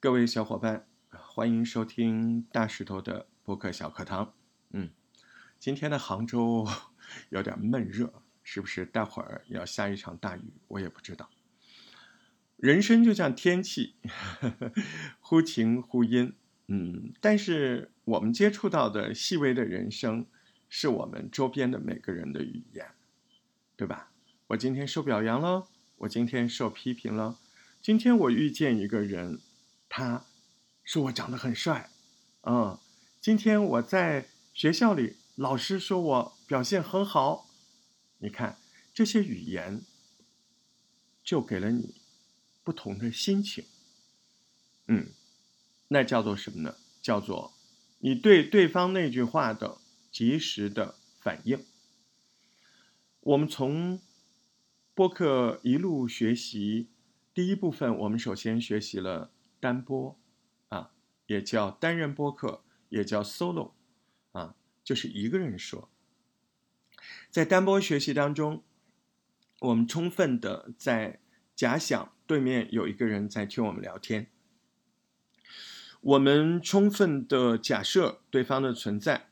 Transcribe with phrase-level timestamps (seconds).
[0.00, 4.32] 各位小伙伴，欢迎收听大石头的播客小课堂。
[4.70, 4.90] 嗯，
[5.58, 6.64] 今天的杭州
[7.30, 8.86] 有点闷热，是不是？
[8.86, 11.28] 待会儿要下一场大雨，我也不知道。
[12.56, 13.96] 人生就像天气，
[14.40, 14.72] 呵 呵
[15.18, 16.32] 忽晴忽阴。
[16.68, 20.26] 嗯，但是我们接触到的细微的人生，
[20.68, 22.86] 是我们周边的每个人的语言，
[23.76, 24.12] 对吧？
[24.46, 27.36] 我今天受表扬了，我今天受批评了，
[27.82, 29.40] 今天我遇见一个人。
[29.88, 30.26] 他
[30.84, 31.90] 说我长得很帅，
[32.42, 32.78] 嗯，
[33.20, 37.48] 今天我在学校里，老师说我表现很好。
[38.18, 38.58] 你看
[38.92, 39.82] 这些语言，
[41.22, 41.94] 就给了你
[42.62, 43.64] 不同的心情。
[44.86, 45.08] 嗯，
[45.88, 46.76] 那叫做什么呢？
[47.00, 47.54] 叫做
[48.00, 49.78] 你对对方那句话的
[50.10, 51.64] 及时的反应。
[53.20, 54.00] 我们从
[54.94, 56.90] 播客一路学习，
[57.32, 59.30] 第一部分我们首先学习了。
[59.60, 60.16] 单播，
[60.68, 60.92] 啊，
[61.26, 63.72] 也叫单人播客，也叫 solo，
[64.32, 65.90] 啊，就是一个人说。
[67.28, 68.62] 在单播学习当中，
[69.60, 71.20] 我们充分的在
[71.56, 74.28] 假想对面有一个人在听我们聊天，
[76.00, 79.28] 我们充分的假设对方的存在，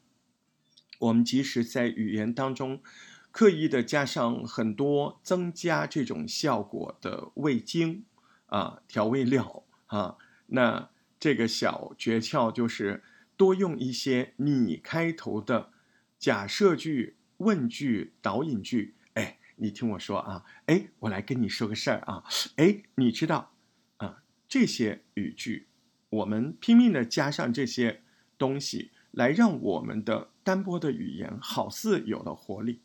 [0.98, 2.82] 我们即使在语言当中
[3.30, 8.04] 刻意的加上很多增加这种效果的味精
[8.46, 9.62] 啊调味料。
[9.86, 10.16] 啊，
[10.48, 13.02] 那这个小诀窍就是
[13.36, 15.70] 多用一些你开头的
[16.18, 18.94] 假设句、问句、导引句。
[19.14, 22.24] 哎，你听我说啊，哎，我来跟你说个事儿啊，
[22.56, 23.54] 哎，你知道
[23.96, 25.66] 啊，这些语句，
[26.10, 28.02] 我们拼命的加上这些
[28.38, 32.82] 东西，来让我们的单播的语言好似有了活力，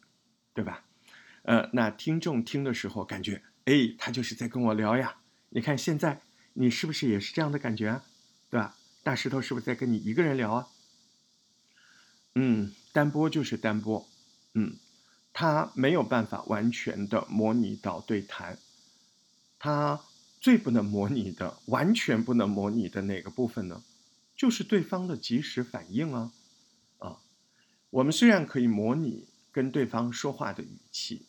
[0.53, 0.86] 对吧？
[1.44, 5.18] 呃，那听众听的时候感觉，哎，他就是在跟我聊呀。
[5.50, 6.22] 你看现在。
[6.54, 8.04] 你是不是也是这样的感觉啊？
[8.50, 8.76] 对吧？
[9.04, 10.68] 大石头是不是在跟你一个人聊啊？
[12.36, 14.08] 嗯，单播就是单播，
[14.54, 14.78] 嗯，
[15.34, 18.59] 它没有办法完全的模拟到对谈，
[19.58, 20.02] 它
[20.40, 23.84] 最不能模拟的、完全不能模拟的哪个部分呢？
[24.36, 26.31] 就是对方的及时反应啊！
[27.00, 27.18] 啊，
[27.90, 31.25] 我们虽然可以模拟跟对方说话的语气，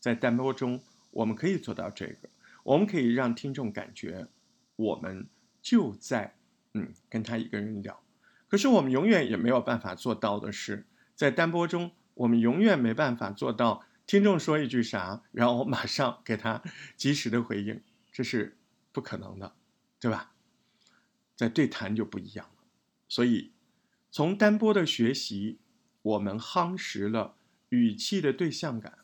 [0.00, 2.28] 在单播中我们可以做到这个。
[2.62, 4.28] 我们可以让听众感觉，
[4.76, 5.28] 我们
[5.62, 6.36] 就在
[6.74, 8.02] 嗯跟他一个人聊，
[8.48, 16.62] 可是我们永远也没有办法做到的是，在单播中，我们永远没办法做到听众说一句啥，然后马上给他
[16.96, 18.58] 及时的回应，这是
[18.92, 19.54] 不可能的，
[19.98, 20.32] 对吧？
[21.36, 22.64] 在对谈就不一样了，
[23.08, 23.52] 所以
[24.10, 25.58] 从单播的学习，
[26.02, 27.36] 我们夯实了
[27.70, 28.98] 语气的对象感，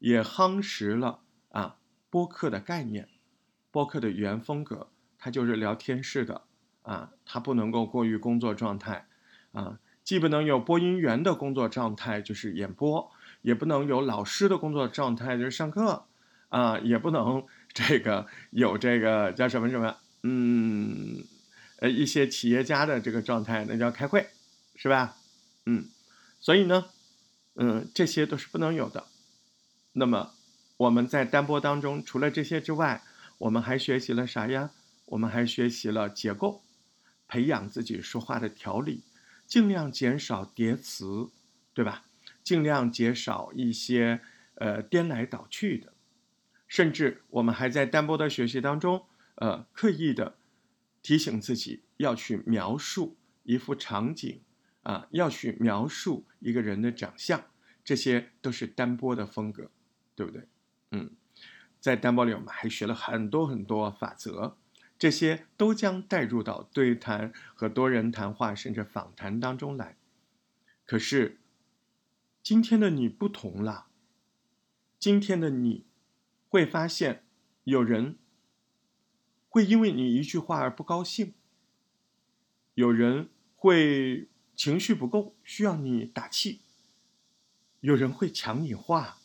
[0.00, 1.20] 也夯实了
[1.50, 1.78] 啊。
[2.10, 3.08] 播客的概念，
[3.70, 4.88] 播客的语言风格，
[5.18, 6.42] 它就是聊天式的
[6.82, 9.06] 啊，它不能够过于工作状态
[9.52, 13.10] 啊，既不能有播音员的工作状态，就是演播，
[13.42, 16.06] 也不能有老师的工作状态，就是上课
[16.48, 21.22] 啊，也不能这个有这个叫什么什么，嗯，
[21.80, 24.28] 呃，一些企业家的这个状态，那叫开会，
[24.76, 25.16] 是吧？
[25.66, 25.84] 嗯，
[26.40, 26.86] 所以呢，
[27.56, 29.04] 嗯，这些都是不能有的。
[29.92, 30.32] 那么。
[30.78, 33.02] 我们在单播当中，除了这些之外，
[33.38, 34.70] 我们还学习了啥呀？
[35.06, 36.62] 我们还学习了结构，
[37.26, 39.02] 培养自己说话的条理，
[39.44, 41.30] 尽量减少叠词，
[41.74, 42.04] 对吧？
[42.44, 44.20] 尽量减少一些
[44.54, 45.92] 呃颠来倒去的，
[46.68, 50.36] 甚至我们还在单播的学习当中，呃，刻意的
[51.02, 54.40] 提醒自己要去描述一幅场景
[54.84, 57.42] 啊，要去描述一个人的长相，
[57.82, 59.72] 这些都是单播的风格，
[60.14, 60.46] 对不对？
[60.90, 61.10] 嗯，
[61.80, 64.56] 在单播里，我们还学了很多很多法则，
[64.98, 69.96] 这些都将带入到对谈和多人谈话甚至访谈当中来。
[70.86, 71.38] 可是，
[72.42, 73.88] 今天的你不同了。
[74.98, 75.84] 今天的你，
[76.48, 77.24] 会发现
[77.64, 78.16] 有人
[79.48, 81.34] 会因为你一句话而不高兴，
[82.74, 86.62] 有人会情绪不够，需要你打气，
[87.80, 89.18] 有人会抢你话。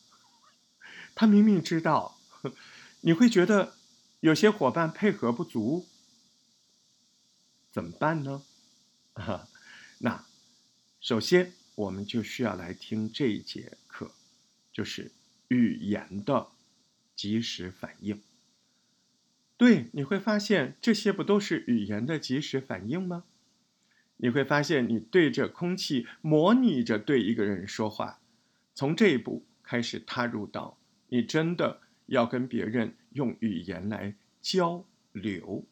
[1.14, 2.18] 他明明知道，
[3.02, 3.74] 你会觉得
[4.20, 5.86] 有些伙伴配合不足，
[7.70, 8.42] 怎么办呢？
[9.14, 9.48] 啊，
[10.00, 10.24] 那
[11.00, 14.12] 首先我们就需要来听这一节课，
[14.72, 15.12] 就是
[15.48, 16.48] 语言的
[17.14, 18.20] 及时反应。
[19.56, 23.24] 对，你会发现这些不都是语言的及时反应吗？
[24.16, 28.20] 你会发现你对着空气模拟着对一个人说话，
[28.74, 30.78] 从这一步开始踏入到。
[31.14, 35.64] 你真的要跟别人用语言来交流，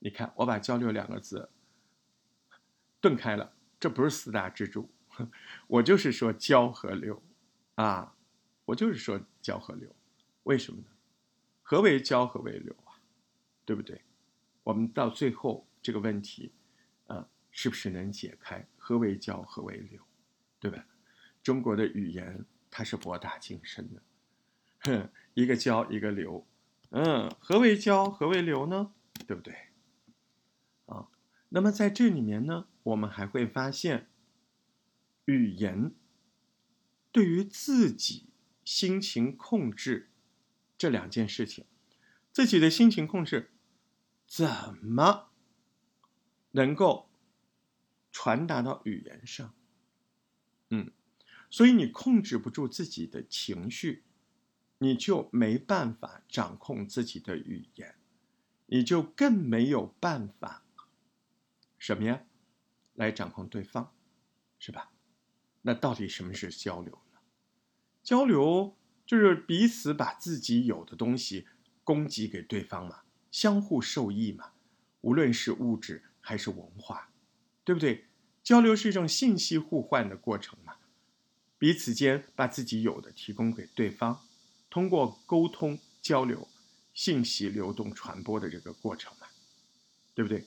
[0.00, 1.48] 你看，我把交流两个字
[3.00, 4.90] 顿开了，这不是四大支柱，
[5.68, 7.22] 我就是说交和流
[7.76, 8.16] 啊，
[8.64, 9.94] 我就是说交和流，
[10.42, 10.88] 为什么呢？
[11.62, 12.98] 何为交，何为流啊？
[13.64, 14.02] 对不对？
[14.64, 16.50] 我们到最后这个问题，
[17.06, 18.66] 啊，是不是能解开？
[18.76, 20.02] 何为交，何为流？
[20.58, 20.84] 对吧？
[21.44, 24.02] 中国的语言它是博大精深的，
[24.80, 26.46] 哼，一个交，一个流，
[26.90, 28.92] 嗯，何为交，何为流呢？
[29.26, 29.54] 对不对？
[30.86, 31.08] 啊，
[31.50, 34.08] 那么在这里面呢，我们还会发现，
[35.24, 35.92] 语言
[37.12, 38.30] 对于自己
[38.64, 40.06] 心情控制。
[40.78, 41.66] 这两件事情，
[42.32, 43.50] 自己的心情控制
[44.26, 44.48] 怎
[44.82, 45.28] 么
[46.52, 47.10] 能够
[48.10, 49.52] 传达到语言上？
[50.70, 50.90] 嗯，
[51.50, 54.04] 所以你控制不住自己的情绪，
[54.78, 57.96] 你就没办法掌控自己的语言，
[58.66, 60.62] 你就更没有办法
[61.76, 62.22] 什么呀，
[62.94, 63.92] 来掌控对方，
[64.58, 64.92] 是吧？
[65.62, 67.18] 那到底什么是交流呢？
[68.02, 68.76] 交流。
[69.06, 71.48] 就是彼此把自己有的东西
[71.82, 73.00] 供给给对方嘛，
[73.32, 74.52] 相互受益嘛，
[75.00, 77.10] 无论是物质还是文化，
[77.64, 78.06] 对不对？
[78.44, 80.69] 交流是一种信息互换的过程嘛，
[81.60, 84.26] 彼此间把自己有的提供给对方，
[84.68, 86.48] 通过沟通交流，
[86.94, 89.28] 信息流动传播的这个过程嘛，
[90.14, 90.46] 对不对？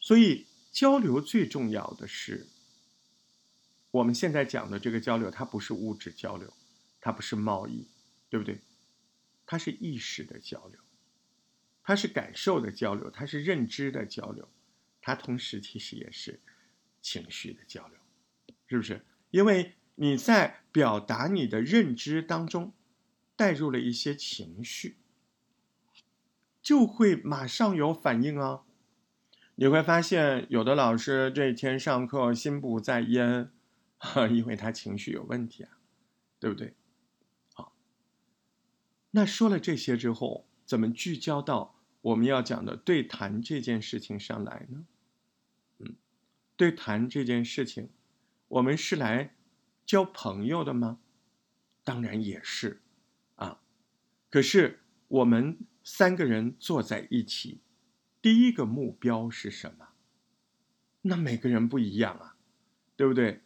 [0.00, 2.46] 所以交流最重要的是，
[3.90, 6.50] 我们现在讲的这个交流，它不是物质交流。
[6.98, 7.86] 它不是贸易，
[8.28, 8.58] 对不对？
[9.44, 10.80] 它是意识的交流，
[11.84, 14.48] 它是感受的交流，它是认知的交流，
[15.00, 16.40] 它同时其实也是
[17.00, 17.96] 情绪的交流，
[18.66, 19.06] 是不是？
[19.30, 22.72] 因为你在表达你的认知当中
[23.34, 24.96] 带入了一些情绪，
[26.62, 28.62] 就会马上有反应啊！
[29.56, 33.50] 你会发现，有的老师这天上课心不在焉，
[34.30, 35.78] 因为他情绪有问题啊，
[36.38, 36.74] 对不对？
[37.54, 37.74] 好
[39.12, 44.84] 那说了这些之后，怎么聚焦到我们要讲的对谈这件事情上来呢？
[45.78, 45.96] 嗯，
[46.54, 47.88] 对谈这件事情，
[48.48, 49.35] 我们是来
[49.86, 50.98] 交朋友的吗？
[51.84, 52.82] 当然也是，
[53.36, 53.60] 啊，
[54.28, 57.60] 可是我们三个人坐在一起，
[58.20, 59.90] 第一个目标是什么？
[61.02, 62.36] 那每个人不一样啊，
[62.96, 63.42] 对不对？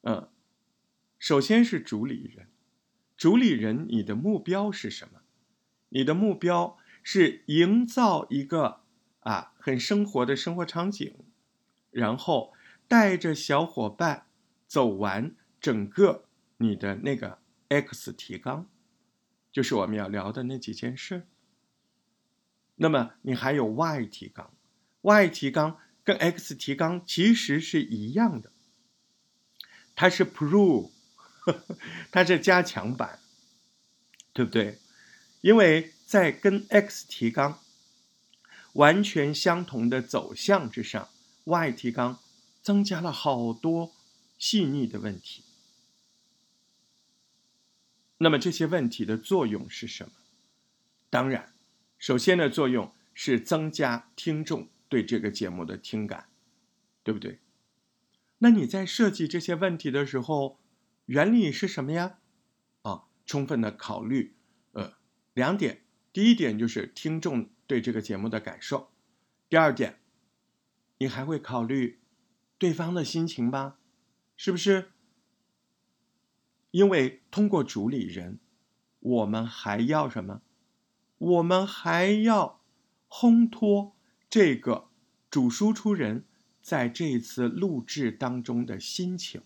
[0.00, 0.30] 嗯，
[1.18, 2.48] 首先是主理人。
[3.18, 5.20] 主理人，你的目标是什么？
[5.90, 8.80] 你的目标是营造一个
[9.18, 11.14] 啊很生活的生活场景，
[11.90, 12.54] 然后
[12.88, 14.26] 带着小伙伴
[14.66, 16.24] 走完整个
[16.56, 18.66] 你的那个 X 提纲，
[19.52, 21.26] 就是我们要聊的那几件事。
[22.76, 24.52] 那么你还有 Y 提纲
[25.02, 28.50] ，Y 提纲跟 X 提纲其实是一样的，
[29.94, 30.90] 它是 Prove。
[32.12, 33.18] 它是加强版，
[34.34, 34.78] 对不对？
[35.40, 37.58] 因为在跟 X 提纲
[38.74, 41.08] 完全相同的走向之上
[41.44, 42.18] ，Y 提纲
[42.60, 43.90] 增加了好多
[44.38, 45.42] 细腻的问题。
[48.22, 50.12] 那么这些问题的作用是什么？
[51.08, 51.54] 当然，
[51.98, 56.28] 首先的作用是增加听众对这个节目的听感，
[57.02, 57.38] 对不对？
[58.38, 60.60] 那你在设计这些问题的时候，
[61.06, 62.18] 原理是什么呀？
[62.82, 64.34] 啊，充分的考虑，
[64.72, 64.92] 呃，
[65.32, 65.80] 两点。
[66.12, 68.90] 第一点就是听众对这个节目的感受。
[69.48, 69.98] 第二点，
[70.98, 72.00] 你还会考虑
[72.58, 73.78] 对方的心情吧？
[74.36, 74.90] 是不是？
[76.70, 78.38] 因为通过主理人，
[79.00, 80.42] 我们还要什么？
[81.18, 82.62] 我们还要
[83.08, 83.96] 烘托
[84.28, 84.88] 这个
[85.30, 86.24] 主输出人
[86.62, 89.42] 在这次录制当中的心情。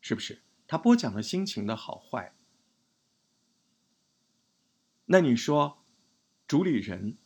[0.00, 2.32] 是不是他播讲了心情的好坏？
[5.06, 5.82] 那你说，
[6.46, 7.18] 主理人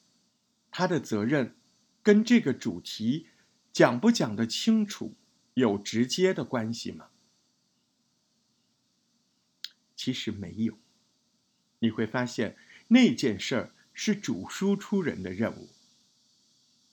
[0.71, 1.55] 他的责任
[2.03, 3.27] 跟这个主题
[3.73, 5.15] 讲不讲得清楚
[5.55, 7.10] 有直接的关系吗？
[10.03, 10.79] 其实没有，
[11.81, 12.57] 你会发现
[12.89, 15.69] 那件事儿是主输出人的任务，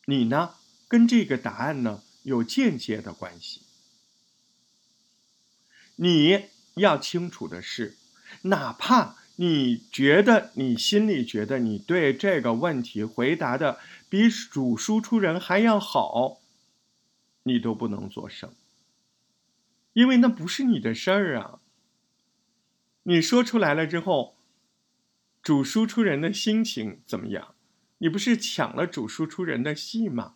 [0.04, 0.56] 你呢
[0.90, 3.62] 跟这个答案呢有间接的关系。
[5.96, 7.96] 你要清楚的是，
[8.42, 16.42] 哪怕你觉得你心里觉得你对这个问题回答的比主输出人还要好，
[17.44, 18.54] 你都不能作声，
[19.94, 21.62] 因为那不是你的事儿啊。
[23.10, 24.36] 你说出来了之后，
[25.42, 27.56] 主输出人的心情怎么样？
[28.00, 30.36] 你不是抢了主输出人的戏吗？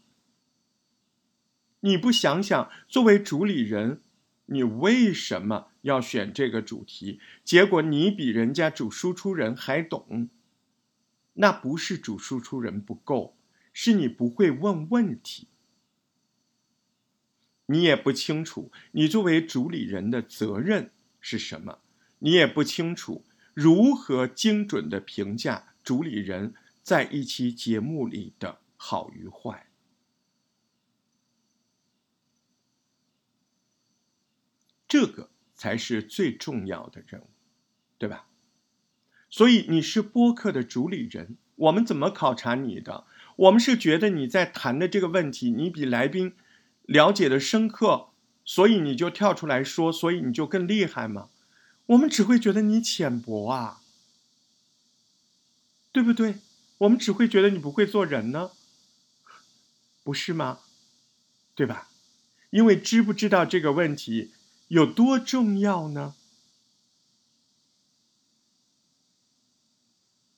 [1.81, 4.01] 你不想想，作为主理人，
[4.45, 7.19] 你为什么要选这个主题？
[7.43, 10.29] 结果你比人家主输出人还懂。
[11.33, 13.35] 那不是主输出人不够，
[13.73, 15.49] 是你不会问问题。
[17.65, 21.79] 你也不清楚，你作为主理人的责任是什么？
[22.23, 29.67] 你也不清楚如何精准的评价主理人在一期节目里的好与坏。
[34.87, 37.29] 这个才是最重要的任务，
[37.97, 38.27] 对吧？
[39.29, 43.05] 所以你是播客的主理人，我们怎么考察你的？
[43.37, 46.33] 我们是觉得你在谈的这个问题，你比来宾。
[46.83, 48.09] 了解的深刻，
[48.43, 51.29] 所以你就跳出来说，所以你就更厉害吗？
[51.87, 53.81] 我们只会觉得你浅薄啊，
[55.91, 56.35] 对不对？
[56.79, 58.51] 我们只会觉得你不会做人呢，
[60.03, 60.59] 不是吗？
[61.53, 61.89] 对吧？
[62.49, 64.31] 因为知不知道这个问题
[64.69, 66.15] 有多重要呢？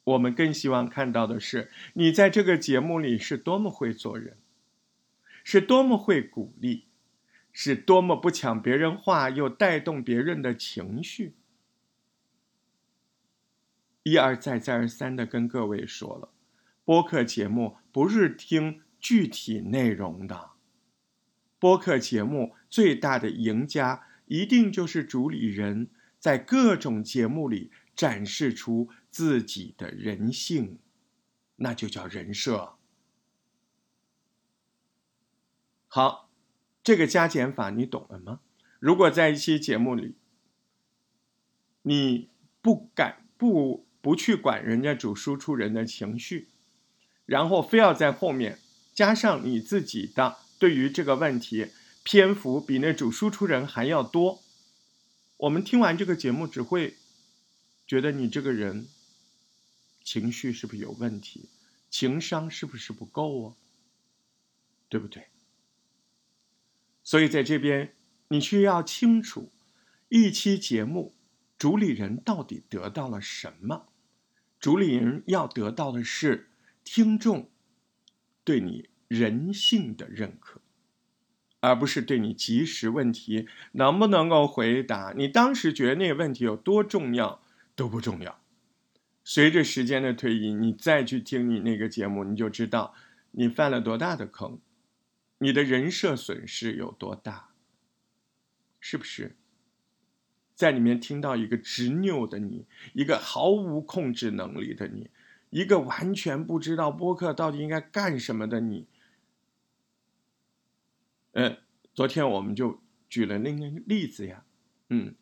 [0.03, 4.37] 我们更希望看到的是，你在这个节目里是多么会做人。
[5.45, 6.85] 是多么会鼓励，
[7.53, 11.35] 是多么不抢别人话又带动别人的情绪。
[14.01, 16.33] 一而再再而三的跟各位说了，
[16.83, 20.51] 播客节目不是听具体内容的，
[21.57, 30.79] 播客节目最大的赢家一定就是主理人，在各种节目里展示出自己的人性，
[31.57, 32.75] 那就叫人设。
[35.87, 36.29] 好，
[36.83, 38.41] 这个加减法你懂了吗？
[38.79, 40.15] 如果在一期节目里，
[41.83, 42.29] 你
[42.61, 46.49] 不敢不不去管人家主输出人的情绪，
[47.25, 48.59] 然后非要在后面
[48.93, 51.67] 加上你自己的对于这个问题
[52.03, 54.43] 篇幅比那主输出人还要多，
[55.37, 56.95] 我们听完这个节目只会
[57.87, 58.87] 觉得你这个人
[60.03, 61.47] 情绪是不是有问题，
[61.89, 63.55] 情商是不是不够啊？
[64.89, 65.27] 对不对？
[67.03, 67.93] 所以在这边，
[68.29, 69.51] 你需要清楚，
[70.09, 71.13] 一期节目
[71.57, 73.87] 主理人到底得到了什么？
[74.59, 76.49] 主理人要得到的是
[76.85, 77.49] 听众
[78.45, 80.61] 对你人性的认可，
[81.59, 85.13] 而不是对你及时问题能不能够回答。
[85.17, 87.41] 你当时觉得那个问题有多重要
[87.75, 88.39] 都不重要。
[89.25, 92.93] 随着时间的推移，你再去听你那个节目，你就知道
[93.31, 94.59] 你犯了多大的坑。
[95.43, 97.49] 你的人设损失有多大？
[98.79, 99.35] 是不是
[100.55, 105.09] 在里面听到一个执拗的你，一个毫无控制能力的你，
[105.49, 108.87] 一个完全不知道播客到底应该干什么的你？
[111.33, 111.57] 嗯，
[111.93, 114.45] 昨天我们就举了那个例子呀，
[114.87, 115.13] 嗯，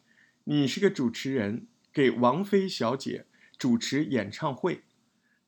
[0.43, 3.25] 你是个主持人，给王菲小姐
[3.57, 4.83] 主持演唱会，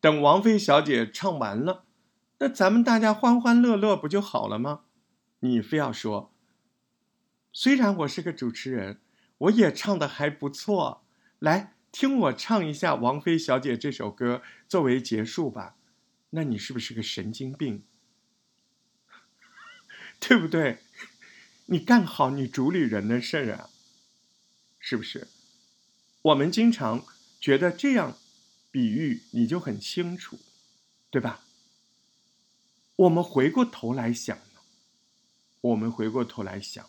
[0.02, 1.86] 等王菲小姐唱完了。
[2.40, 4.82] 那咱们大家欢欢乐乐不就好了吗？
[5.40, 6.34] 你非要说，
[7.52, 9.00] 虽然我是个主持人，
[9.38, 11.06] 我也唱的还不错，
[11.40, 15.76] 来听我唱一下王菲小姐这首歌作为结束吧。
[16.32, 17.84] 那你是不是个神经病？
[20.20, 20.80] 对不对？
[21.68, 23.70] 你干好你主理人的事儿啊，
[24.80, 25.28] 是不是？
[26.22, 27.06] 我们经常
[27.40, 28.18] 觉得这样
[28.72, 30.40] 比喻你就很清楚，
[31.10, 31.42] 对吧？
[32.96, 34.62] 我们回过头来想呢，
[35.62, 36.88] 我们回过头来想，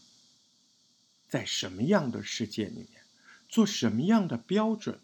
[1.27, 3.05] 在什么样的世界里面，
[3.49, 5.01] 做什么样的标准，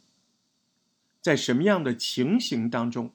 [1.23, 3.15] 在什么样的情形当中，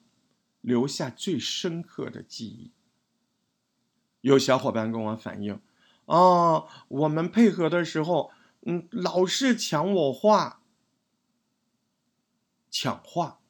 [0.60, 2.72] 留下最深刻的记忆？
[4.22, 5.60] 有小伙伴跟我反映，
[6.06, 10.60] 哦，我们配合的时候，嗯，老是抢我话，
[12.68, 13.40] 抢话，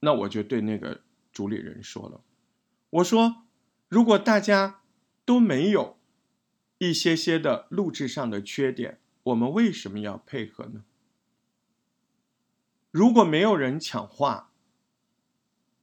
[0.00, 1.02] 那我就对那个
[1.32, 2.20] 主理人说了。
[2.92, 3.44] 我说，
[3.88, 4.82] 如果大家
[5.24, 5.98] 都没有
[6.76, 10.84] 一些些的录制上的缺点，我们为什么要配合呢？
[12.90, 14.52] 如果没有人抢话，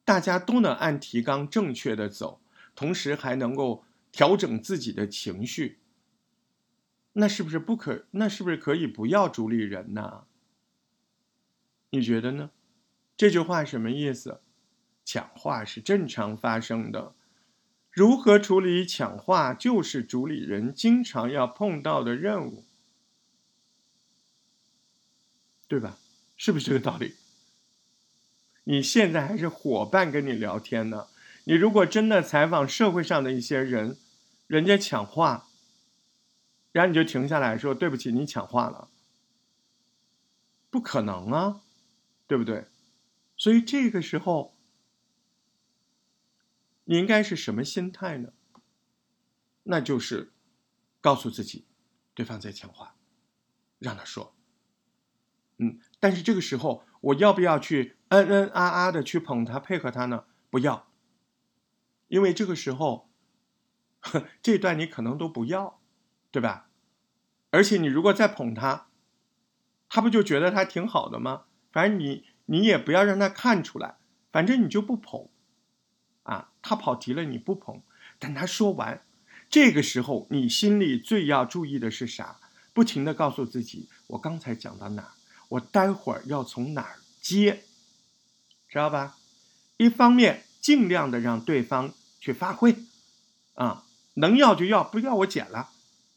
[0.05, 2.41] 大家都能按提纲正确的走，
[2.75, 5.79] 同时还能够调整自己的情绪，
[7.13, 8.05] 那是不是不可？
[8.11, 10.25] 那是不是可以不要主理人呢？
[11.89, 12.51] 你觉得呢？
[13.17, 14.41] 这句话什么意思？
[15.11, 17.15] 抢话是正常发生的，
[17.89, 22.63] 如何处理抢话就是主理人经常要碰到的任务，
[25.67, 25.97] 对吧？
[26.37, 27.15] 是不是这个道理？
[28.65, 31.07] 你现在还是伙伴跟你聊天呢。
[31.45, 33.97] 你如果真的采访社会上的一些人，
[34.45, 35.47] 人家抢话，
[36.71, 38.89] 然后你就停下来说：“对不起，你抢话了。”
[40.69, 41.61] 不可能啊，
[42.27, 42.65] 对不对？
[43.35, 44.53] 所以这个时候，
[46.89, 48.33] 你应该是什么心态呢？
[49.61, 50.33] 那就是
[50.99, 51.67] 告诉自己，
[52.15, 52.95] 对方在抢话，
[53.77, 54.35] 让他说。
[55.59, 60.25] 嗯，但是这个时候，我要不要去嗯嗯啊啊的去捧他、配合他呢？
[60.49, 60.89] 不要。
[62.07, 63.11] 因为这个时候，
[64.41, 65.79] 这段你可能都不要，
[66.31, 66.71] 对吧？
[67.51, 68.89] 而且你如果再捧他，
[69.87, 71.45] 他不就觉得他挺好的吗？
[71.71, 73.99] 反正你你也不要让他看出来，
[74.31, 75.29] 反正你就不捧，
[76.61, 77.81] 他跑题了你不捧，
[78.19, 79.01] 等他说完，
[79.49, 82.39] 这个时候你心里最要注意的是啥？
[82.73, 85.11] 不停的告诉自己，我刚才讲到哪儿，
[85.49, 87.63] 我待会儿要从哪儿接，
[88.67, 89.17] 知道吧？
[89.77, 91.93] 一方面尽量的让对方。
[92.21, 92.75] 去发挥，
[93.53, 93.85] 啊，
[94.15, 95.69] 能要就要，不要我剪了。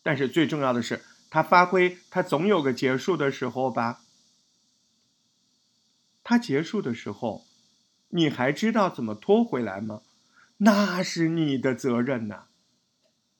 [0.02, 4.00] 但是最重要的是，他发挥，他总有个结束的时候吧。
[6.24, 7.46] 他结束的时候，
[8.08, 10.02] 你还知道怎么拖回来吗？
[10.64, 12.46] 那是你的责任呐，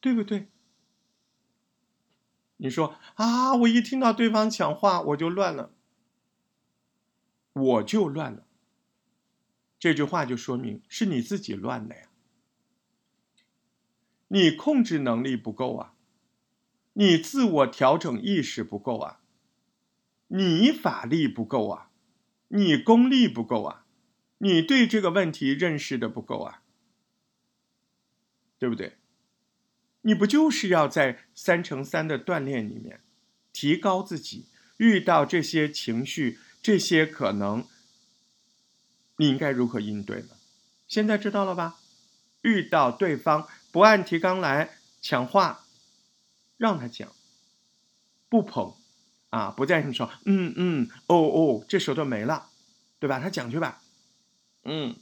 [0.00, 0.49] 对不对？
[2.57, 5.73] 你说啊，我一听到对方讲话，我就乱了，
[7.52, 8.45] 我就乱了。
[9.79, 12.09] 这句话就说明是你自己乱的呀。
[14.29, 15.95] 你控制能力不够啊，
[16.95, 19.21] 你自我调整意识不够啊，
[20.26, 21.91] 你法力不够啊，
[22.49, 23.85] 你功力不够啊，
[24.38, 26.62] 你对这个问题认识的不够啊，
[28.62, 28.92] 对不对？
[30.02, 33.00] 你不就是要在三乘三的锻炼里面
[33.52, 34.47] 提高自己？
[34.76, 37.66] 遇到这些情绪，这些可能，
[39.16, 40.28] 你应该如何应对呢？
[40.87, 41.81] 现在知道了吧？
[42.42, 43.49] 遇到对方。
[43.73, 45.64] 不按提纲来抢话，
[46.57, 47.11] 让他讲，
[48.29, 48.77] 不捧，
[49.31, 52.51] 啊，不再说，嗯嗯，哦哦，这舌头没了，
[53.01, 53.18] 对吧？
[53.18, 53.83] 他讲去吧，
[54.62, 54.94] 嗯，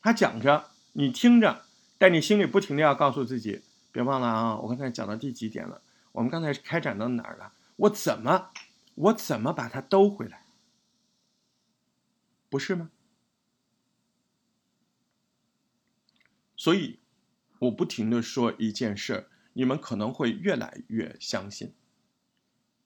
[0.00, 1.63] 他讲着，你听着，
[1.98, 5.80] 但你心里不停的要告诉自己，别忘了啊，我刚才讲到第几点了？
[6.12, 7.52] 我们刚才开展到哪儿了？
[7.76, 8.50] 我怎么，
[8.94, 10.44] 我怎么把它兜回来？
[12.48, 12.90] 不是吗？
[16.56, 16.98] 所以。
[17.60, 21.72] 我不停的说一件事，你们可能会越来越相信，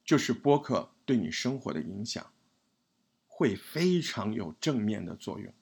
[0.05, 2.31] 就是播客对你生活的影响，
[3.27, 5.53] 会非常有正面的作用，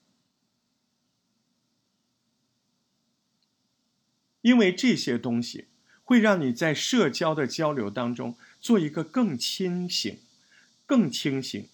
[4.41, 5.67] 因为这些东西
[6.03, 10.19] 会让你在社交的交流当中做一个更清醒、
[10.85, 11.67] 更清醒，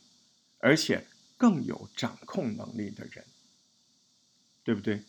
[0.60, 3.26] 而且更有掌控能力的人，
[4.64, 5.04] 对不对？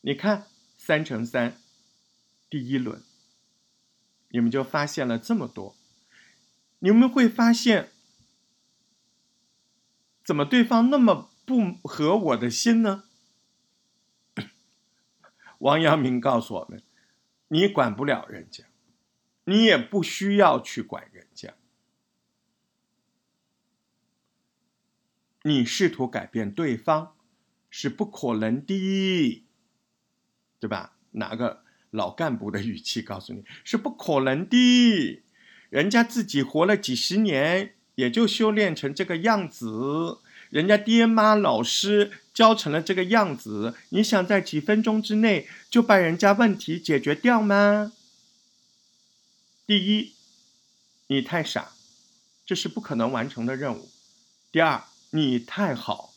[0.00, 0.46] 你看
[0.78, 1.60] 三乘三，
[2.48, 3.02] 第一轮，
[4.30, 5.76] 你们就发现了这么多。
[6.80, 7.92] 你们会发现，
[10.24, 13.04] 怎么对方那么不合我的心呢？
[15.62, 16.82] 王阳明告诉我们：
[17.48, 18.64] 你管不了人家，
[19.44, 21.54] 你也不需要去管人家。
[25.44, 27.14] 你试图改变对方，
[27.70, 29.44] 是不可能的。
[30.58, 30.96] 对吧？
[31.12, 35.22] 拿个老干部的语气告诉你是不可能的，
[35.70, 40.18] 人家自己活了几十年，也就修炼成这个样子，
[40.50, 47.92] 人家爹妈老师教成了这个样子，你想在几分钟之内就把人家问题解决掉吗？
[49.66, 50.14] 第一，
[51.08, 51.72] 你太傻，
[52.46, 53.88] 这是不可能完成的任务；
[54.50, 56.12] 第二，你太好。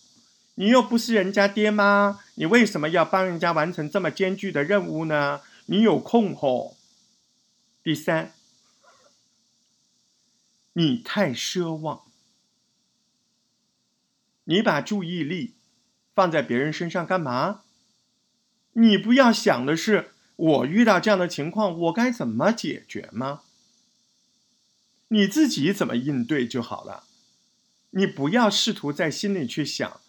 [0.58, 5.42] 你又不是人家爹妈，你为什么要帮人家完成这么艰巨的任务呢？
[5.66, 6.78] 你有空吼。
[7.84, 8.34] 第三，
[10.72, 12.06] 你太奢望，
[14.46, 15.55] 你把注意力
[16.16, 17.62] 放在别人身上干嘛？
[18.74, 23.44] 你不要想的是我遇到这样的情况，我该怎么解决吗？
[25.10, 27.04] 你自己怎么应对就好了。
[27.92, 30.02] 你不要试图在心里去想。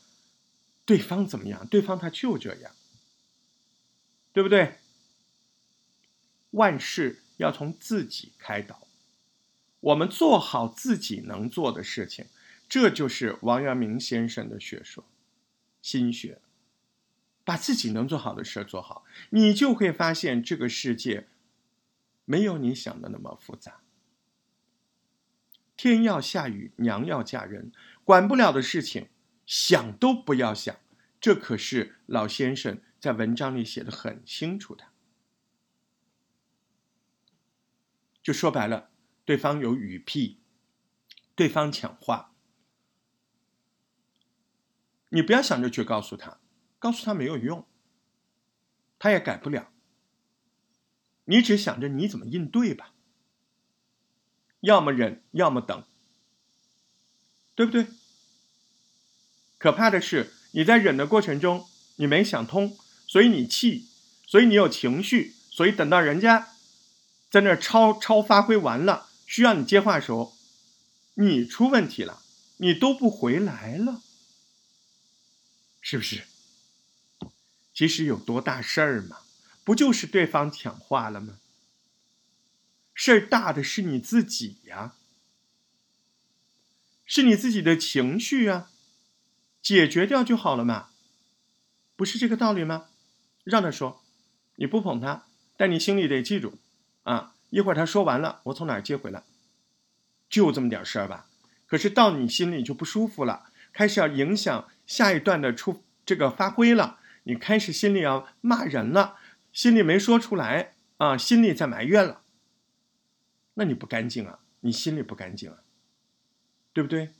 [0.84, 1.66] 对方怎么样？
[1.66, 2.72] 对方他就这样，
[4.32, 4.76] 对不对？
[6.52, 8.86] 万事要从自己开导，
[9.80, 12.26] 我们做好自己能做的事情，
[12.68, 15.04] 这就是王阳明先生的学说，
[15.86, 16.40] 心学。
[17.44, 21.28] 把自己能做好的事做好，你就会发现这个世界
[22.24, 23.82] 没有你想的那么复杂。
[25.76, 27.70] 天要下雨，娘要嫁人，
[28.02, 29.10] 管不了的事情。
[29.46, 30.76] 想都不要想。
[31.20, 34.86] 这可是老先生在文章里写的很清楚的。
[38.20, 38.90] 就说白了，
[39.24, 40.40] 对方有语癖，
[41.36, 42.34] 对方抢话，
[45.16, 46.36] 你不要想着去告诉他，
[46.78, 47.66] 告诉他没有用，
[48.98, 49.72] 他也改不了。
[51.24, 52.92] 你只想着你怎么应对吧，
[54.60, 55.84] 要么忍，要么等，
[57.54, 57.86] 对不对？
[59.56, 62.76] 可怕的是，你在忍的过程中，你没想通，
[63.06, 63.88] 所以你气，
[64.26, 66.48] 所以你有情绪，所以等到人家
[67.30, 70.36] 在那超超发挥完了，需要你接话的时候，
[71.14, 72.20] 你出问题了，
[72.58, 74.02] 你都不回来了，
[75.88, 76.24] 是不是？
[77.72, 79.18] 其实有多大事儿嘛？
[79.62, 81.38] 不就是对方抢话了吗？
[82.92, 84.96] 事儿大的是你自己呀，
[87.04, 88.68] 是你自己的情绪啊，
[89.62, 90.88] 解决掉就好了嘛，
[91.94, 92.88] 不是这个道理吗？
[93.44, 94.02] 让他说，
[94.56, 96.58] 你不捧他，但你心里得记住，
[97.04, 99.22] 啊，一会儿他说完了，我从哪儿接回来？
[100.28, 101.28] 就这么点事儿吧。
[101.68, 109.18] 可是到你心里就不舒服了，开始要影响下一段的出这个发挥了，你开始心里要骂人了。
[109.52, 112.22] 心里没说出来啊，心里在埋怨了。
[113.54, 115.58] 那你不干净啊，你心里不干净啊，
[116.72, 117.10] 对不对？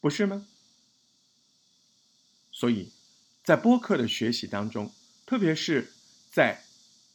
[0.00, 0.46] 不是吗？
[2.52, 2.92] 所以，
[3.42, 4.92] 在播客的学习当中，
[5.26, 5.92] 特别是
[6.30, 6.62] 在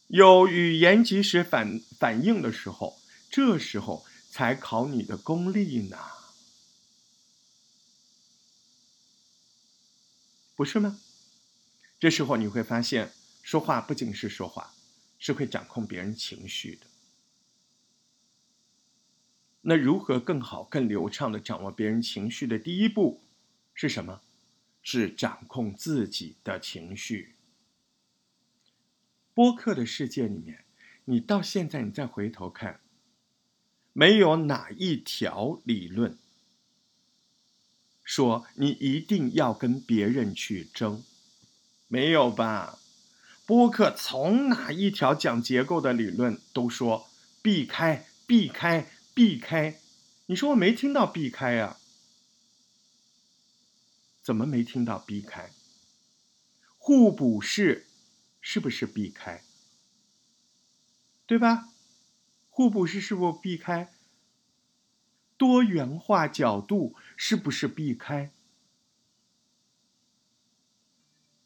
[0.08, 5.98] 有语言及时反反应的时候，这时候才考你的功力呢，
[10.60, 11.00] 不是吗？
[12.02, 14.74] 这时候你会发现，说话不仅是说话，
[15.18, 16.86] 是会掌控别人情绪的。
[19.62, 23.24] 那如何更好、更流畅的掌握别人情绪的第一步
[23.74, 24.20] 是什么？
[24.82, 27.36] 是掌控自己的情绪。
[29.34, 30.66] 播客的世界里面，
[31.06, 32.82] 你到现在你再回头看，
[33.94, 36.18] 没有哪一条理论
[38.10, 41.04] 说你一定要跟别人去争。
[41.88, 42.80] 没有吧？
[43.46, 47.08] 播客从哪一条讲结构的理论都说
[47.44, 49.80] 避开、避开、避开。
[50.26, 51.78] 你说我没听到避开呀？
[54.24, 55.52] 怎么没听到避开？
[56.80, 57.86] 互补式
[58.42, 59.44] 是不是避开？
[61.28, 61.70] 对吧？
[62.50, 63.94] 互补式是不是避开？
[65.38, 68.32] 多元化角度是不是避开？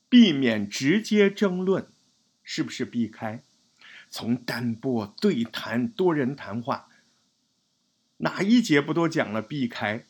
[0.08, 1.92] 避免直接争论，
[2.44, 3.44] 是不是避开？
[4.08, 6.92] 从单播、对谈、多人谈话，
[8.18, 10.06] 哪一节不都讲了避开？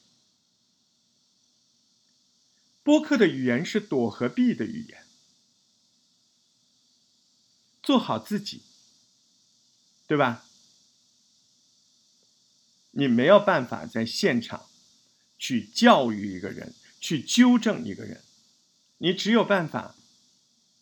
[2.83, 5.05] 播客的语言是躲和避的语言，
[7.81, 8.63] 做好自己，
[10.07, 10.43] 对吧？
[12.91, 14.69] 你没有办法在现场
[15.43, 18.21] 去教育一个人，去纠正一个人。
[18.99, 19.93] 你只有办法，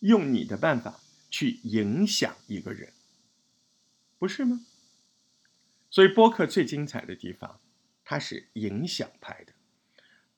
[0.02, 1.00] 用你的办法
[1.32, 2.94] 去影响一个人，
[4.20, 4.64] 不是吗？
[5.90, 7.60] 所以播客最精彩的地方，
[8.06, 9.54] 它是影响派的，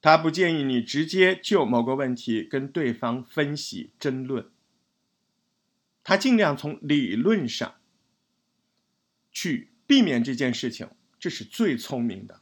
[0.02, 4.50] 他不建议你直接就某个问题跟对方分析争论，
[6.02, 7.76] 他尽量从理论上
[9.34, 12.40] 去避免这件事情，这是最聪明的，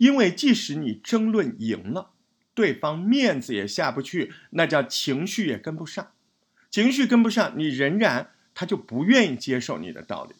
[0.00, 2.12] 因为即使你争论赢了。
[2.54, 6.12] 对方面子也下不去，那叫情绪也跟不上，
[6.70, 10.34] 情绪跟不上，你仍然他就不愿意接受你的道理，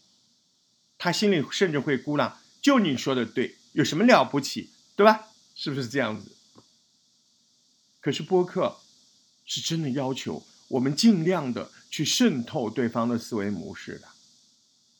[0.98, 5.28] 他心里甚至会估量，就你说的对，有什么了不起，对吧？
[5.54, 6.32] 是不是这样子？
[8.00, 8.78] 可是播客
[9.44, 14.08] 是真的要求我们尽量的去渗透对方的思维模式的，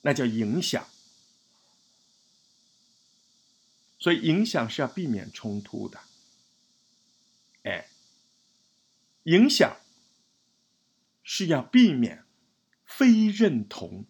[0.03, 0.87] 那叫影响，
[4.01, 6.01] 所以影响是要避免冲突的。
[7.63, 7.87] 哎，
[9.25, 9.77] 影响
[11.23, 12.25] 是要避免
[12.85, 14.07] 非认同，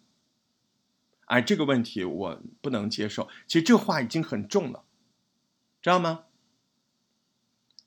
[1.25, 3.29] 哎，这个问题我不能接受。
[3.45, 4.85] 其实这话已经很重了，
[5.81, 6.23] 知道吗？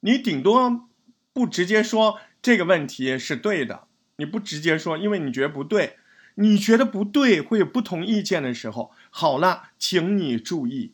[0.00, 0.88] 你顶多
[1.32, 5.98] 不直接说这个问题是对的，你不直接说，因为你觉得不对，
[6.34, 10.92] 你觉得不对，会有不同意见的时候，好了，请你注意，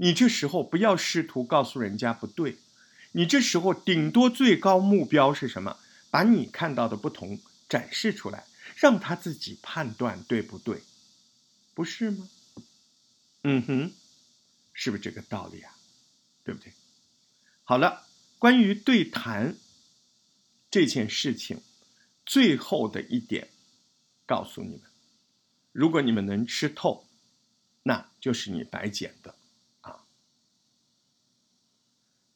[0.00, 2.56] 你这时候不要试图告诉人家不对。
[3.12, 5.78] 你这时候顶多最高目标是什么？
[6.10, 10.82] 把你看到的不同展示出来，让他自己判断对不对，
[11.74, 12.28] 不是吗？
[13.42, 13.92] 嗯哼，
[14.72, 15.76] 是不是这个道理啊？
[16.44, 16.72] 对不对？
[17.62, 18.06] 好了，
[18.38, 19.56] 关于对谈
[20.70, 21.60] 这件事情，
[22.24, 23.50] 最后的一点，
[24.24, 24.82] 告诉你们：
[25.72, 27.06] 如果你们能吃透，
[27.82, 29.34] 那就是你白捡的
[29.82, 30.04] 啊。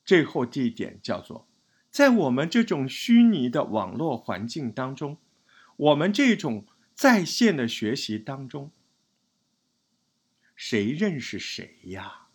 [0.04, 1.48] 最后这一点叫做，
[1.90, 5.18] 在我们这种虚拟的网络环境当中，
[5.76, 8.70] 我们这种在线的学习当中。
[10.56, 12.28] 谁认识谁呀？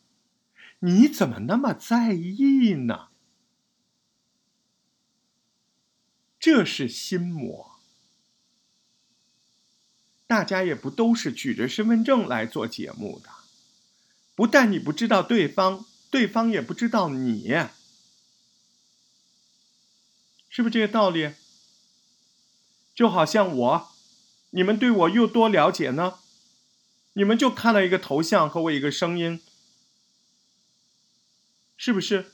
[0.80, 3.10] 你怎么那么在意呢？
[6.40, 7.80] 这是心魔。
[10.26, 13.30] 大家也不都是举着身份证来做节目的，
[14.36, 17.50] 不但你不知道对方，对方也不知道你，
[20.50, 21.34] 是不是这个道理？
[22.96, 23.92] 就好像我，
[24.50, 26.20] 你们对我又多了解呢？
[27.14, 29.42] 你们就看了一个头像和我一个声音，
[31.78, 32.32] 是不是？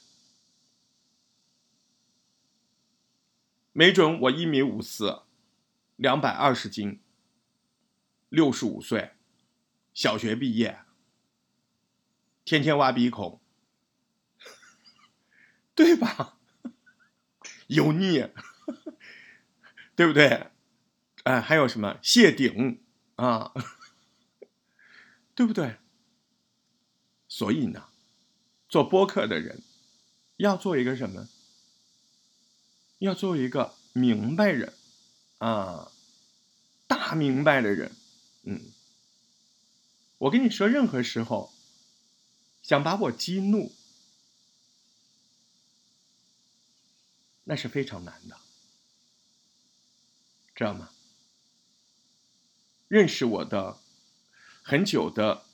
[3.73, 5.23] 没准我一米五四，
[5.97, 7.01] 两百二十斤，
[8.29, 9.11] 六十五岁，
[9.93, 10.79] 小学毕业，
[12.45, 13.41] 天天挖鼻孔，
[15.75, 16.37] 对吧？
[17.67, 18.29] 油腻，
[19.95, 20.47] 对不对？
[21.23, 22.81] 哎，还有什么谢顶
[23.15, 23.51] 啊？
[25.35, 25.77] 对不对？
[27.27, 27.89] 所以呢，
[28.69, 29.61] 做播客的人
[30.37, 31.27] 要做一个什么？
[32.99, 34.73] 要做一个明白人
[35.39, 35.91] 啊，
[36.87, 37.91] 大明白的人。
[38.43, 38.61] 嗯，
[40.19, 41.51] 我跟你说，任何时候
[42.61, 43.75] 想把我激怒，
[47.45, 48.37] 那是非常难的，
[50.53, 50.89] 知道吗？
[52.87, 53.79] 认识我的。
[54.67, 55.45] 很久的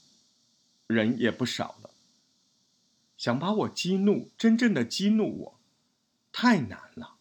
[0.88, 1.90] 人也不少了，
[3.18, 5.60] 想把我激怒，真正的激怒我，
[6.32, 7.18] 太难了。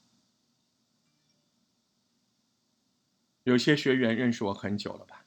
[3.42, 5.24] 有些学员认识我很久了吧？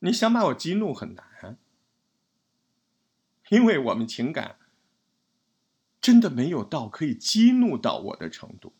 [0.00, 1.56] 你想把我激怒很难，
[3.48, 4.57] 因为我们情感
[6.00, 8.72] 真的没有到可以激怒到我的程度，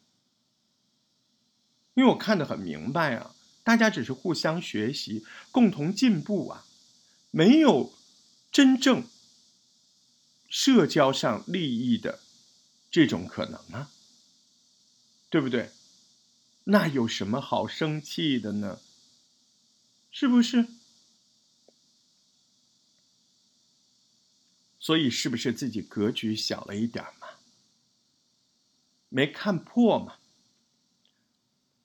[1.94, 3.34] 因为我看得很明白啊。
[3.64, 6.64] 大家只是互相学习，共同进步啊，
[7.30, 7.92] 没有
[8.50, 9.06] 真正
[10.48, 12.20] 社交上利益的
[12.90, 13.90] 这种可能啊，
[15.28, 15.70] 对不对？
[16.64, 18.78] 那有什么好生气的呢？
[20.10, 20.66] 是不是？
[24.78, 27.28] 所以是不是自己格局小了一点嘛？
[29.08, 30.18] 没看破嘛？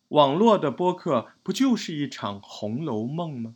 [0.09, 3.55] 网络的播客不就是一场《红楼梦》吗？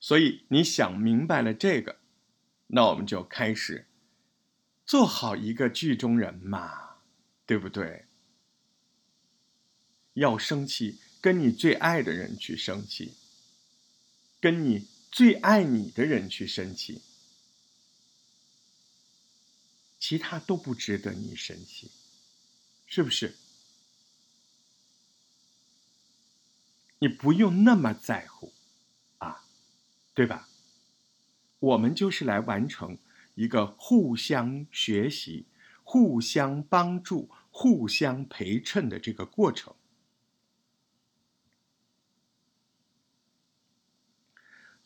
[0.00, 1.98] 所以你想明白了这个，
[2.68, 3.86] 那我们就开始
[4.86, 6.96] 做好一个剧中人嘛，
[7.44, 8.06] 对不对？
[10.14, 13.14] 要生气，跟你最爱的人去生气，
[14.40, 17.02] 跟你最爱你的人去生气，
[19.98, 21.90] 其他都不值得你生气。
[22.86, 23.36] 是不是？
[27.00, 28.52] 你不用那么在乎，
[29.18, 29.44] 啊，
[30.14, 30.48] 对吧？
[31.58, 32.96] 我们就是来完成
[33.34, 35.46] 一个互相学习、
[35.84, 39.74] 互相帮助、互相陪衬的这个过程。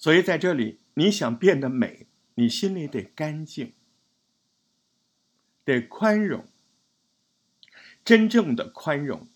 [0.03, 3.73] 所以在这里，你想变得美，你心里得干净，
[5.65, 6.49] 得宽容。
[8.05, 9.29] 真正的宽容，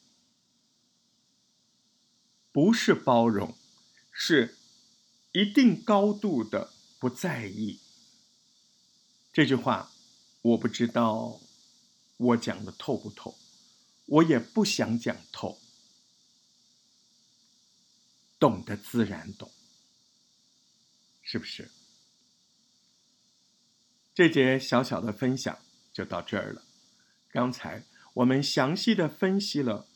[2.51, 3.57] 不是包容，
[4.11, 4.57] 是
[5.31, 7.79] 一定高度的不在意。
[9.33, 9.93] 这句话，
[10.43, 11.39] 我不知道
[12.17, 13.39] 我讲的透不透，
[14.07, 15.61] 我也不想讲透。
[18.41, 19.49] 懂得自然懂，
[21.27, 21.69] 是不是？
[24.15, 25.59] 这节小小的分享
[25.93, 26.63] 就到这儿了。
[27.31, 27.85] 刚才。
[28.17, 29.87] 我们详细的分析了，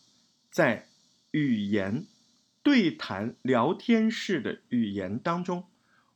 [0.51, 0.91] 在
[1.31, 2.05] 语言
[2.63, 5.65] 对谈聊天式的语言当中，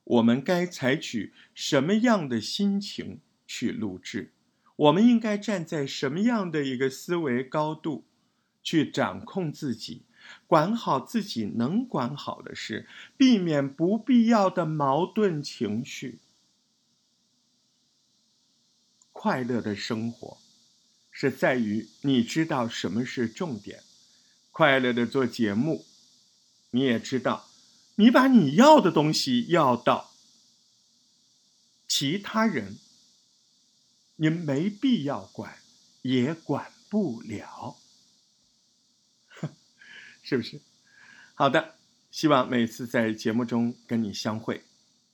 [0.05, 4.35] 我们该采取什么样的心情去录制？
[4.77, 8.05] 我们应该站在什么样的一个思维高度
[8.63, 10.03] 去掌控自己，
[10.47, 16.21] 管好自己能管好的事，避免不必要的矛盾情绪，
[19.13, 20.39] 快乐的生活。
[21.17, 23.85] 是在于你知道什么是重点，
[24.51, 25.85] 快乐的做节目，
[26.73, 27.47] 你也知道
[27.95, 30.11] 你把你要的东西要到
[31.87, 32.79] 其他人，
[34.17, 35.59] 你没必要管，
[36.03, 37.77] 也管不了，
[40.25, 40.59] 是不是？
[41.35, 41.75] 好的，
[42.11, 44.63] 希望每次在节目中跟你相会。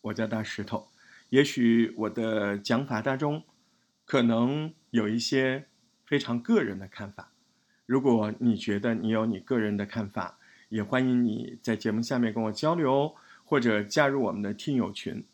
[0.02, 0.88] 我叫大石头，
[1.30, 3.42] 也许我的讲法当中
[4.04, 5.66] 可能有一些
[6.06, 7.32] 非常个人的看法。
[7.86, 15.24] 如果你觉得你有你个人的看法，也欢迎你在节目下面跟我交流，或者加入我们的听友群。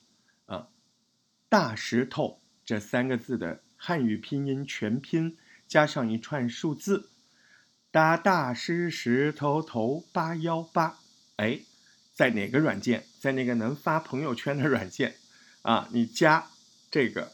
[0.47, 0.69] 啊，
[1.51, 5.37] 大石头这三个字的汉语拼音全拼
[5.69, 7.11] 加上一串数字，
[7.97, 10.99] 搭大师石头头八幺八。
[11.37, 11.61] 哎，
[12.13, 13.07] 在哪个软件？
[13.19, 15.17] 在那个能发朋友圈的软件
[15.63, 15.89] 啊？
[15.93, 16.49] 你加
[16.91, 17.33] 这个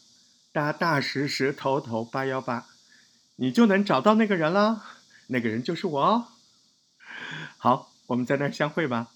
[0.53, 2.69] 搭大师石头头八幺八，
[3.35, 4.85] 你就能找到那个人了。
[5.27, 6.29] 那个人就是我哦。
[7.59, 7.91] 好。
[8.07, 9.09] 我们在那儿相会吧。